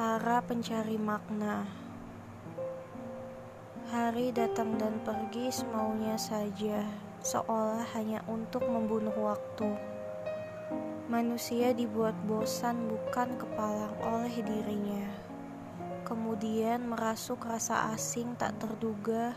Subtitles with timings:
[0.00, 1.68] Para pencari makna.
[3.92, 6.88] Hari datang dan pergi semaunya saja
[7.20, 9.76] Seolah hanya untuk membunuh waktu.
[11.04, 15.04] Manusia dibuat bosan bukan kepalang oleh dirinya.
[16.08, 19.36] Kemudian merasuk rasa asing tak terduga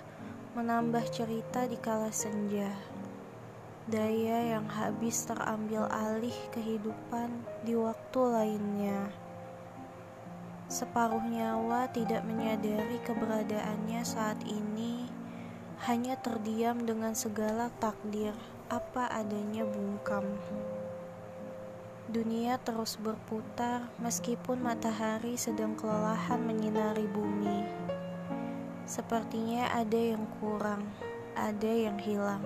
[0.55, 2.71] Menambah cerita di kala senja.
[3.91, 9.11] Daya yang habis terambil alih kehidupan di waktu lainnya
[10.73, 15.05] Separuh nyawa tidak menyadari keberadaannya saat ini,
[15.85, 18.33] hanya terdiam dengan segala takdir
[18.73, 20.25] apa adanya bungkam.
[22.09, 27.69] Dunia terus berputar meskipun matahari sedang kelelahan menyinari bumi.
[28.89, 30.89] Sepertinya ada yang kurang,
[31.37, 32.41] ada yang hilang.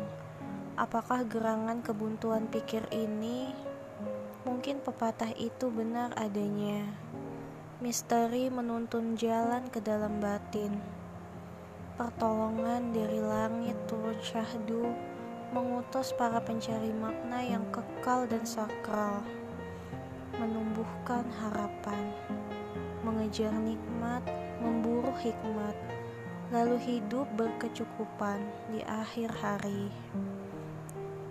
[0.76, 3.56] Apakah gerangan kebuntuan pikir ini?
[4.44, 6.92] Mungkin pepatah itu benar adanya
[7.78, 10.82] Misteri menuntun jalan ke dalam batin.
[11.94, 14.98] Pertolongan dari langit turun syahdu
[15.54, 19.22] mengutus para pencari makna yang kekal dan sakral.
[20.42, 22.18] Menumbuhkan harapan,
[23.06, 24.26] mengejar nikmat,
[24.58, 25.78] memburu hikmat,
[26.50, 28.42] lalu hidup berkecukupan
[28.74, 29.94] di akhir hari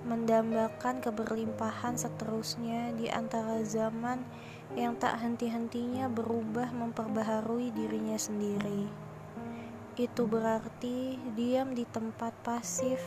[0.07, 4.23] mendambakan keberlimpahan seterusnya di antara zaman
[4.79, 8.87] yang tak henti-hentinya berubah memperbaharui dirinya sendiri.
[9.99, 13.03] Itu berarti diam di tempat pasif,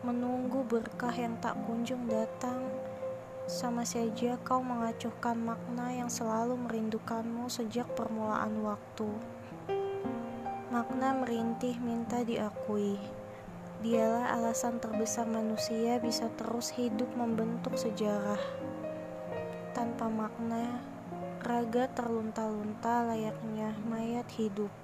[0.00, 2.64] menunggu berkah yang tak kunjung datang,
[3.48, 9.08] sama saja kau mengacuhkan makna yang selalu merindukanmu sejak permulaan waktu.
[10.68, 13.00] Makna merintih minta diakui.
[13.78, 18.42] Dialah alasan terbesar manusia bisa terus hidup membentuk sejarah.
[19.70, 20.82] Tanpa makna,
[21.46, 24.74] raga terlunta-lunta layaknya mayat hidup.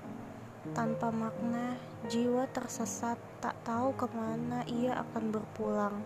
[0.79, 1.75] Tanpa makna,
[2.07, 5.99] jiwa tersesat tak tahu ke mana ia akan berpulang.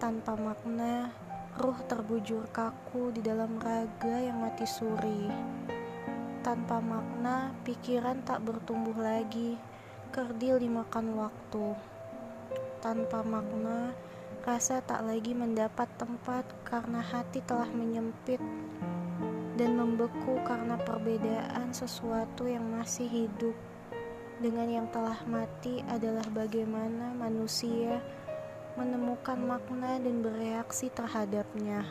[0.00, 1.12] Tanpa makna,
[1.60, 5.28] ruh terbujur kaku di dalam raga yang mati suri.
[6.40, 9.60] Tanpa makna, pikiran tak bertumbuh lagi,
[10.10, 11.76] kerdil dimakan waktu.
[12.80, 13.92] Tanpa makna,
[14.40, 18.40] rasa tak lagi mendapat tempat karena hati telah menyempit
[19.60, 23.52] dan membeku karena perbedaan sesuatu yang masih hidup
[24.40, 28.00] dengan yang telah mati adalah bagaimana manusia
[28.80, 31.84] menemukan makna dan bereaksi terhadapnya.